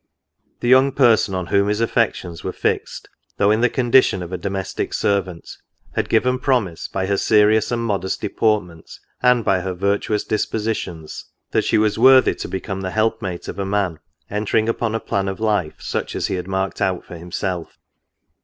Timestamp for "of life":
15.27-15.75